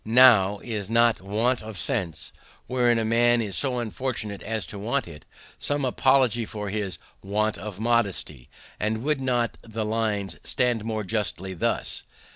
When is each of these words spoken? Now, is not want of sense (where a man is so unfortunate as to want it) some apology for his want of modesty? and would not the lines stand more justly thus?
Now, 0.03 0.57
is 0.63 0.89
not 0.89 1.21
want 1.21 1.61
of 1.61 1.77
sense 1.77 2.31
(where 2.65 2.89
a 2.91 3.05
man 3.05 3.39
is 3.39 3.55
so 3.55 3.77
unfortunate 3.77 4.41
as 4.41 4.65
to 4.65 4.79
want 4.79 5.07
it) 5.07 5.27
some 5.59 5.85
apology 5.85 6.43
for 6.43 6.69
his 6.71 6.97
want 7.21 7.55
of 7.59 7.79
modesty? 7.79 8.49
and 8.79 9.03
would 9.03 9.21
not 9.21 9.59
the 9.61 9.85
lines 9.85 10.39
stand 10.43 10.83
more 10.83 11.03
justly 11.03 11.53
thus? 11.53 12.01